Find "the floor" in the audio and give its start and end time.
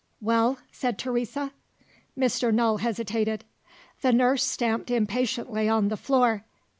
5.89-6.43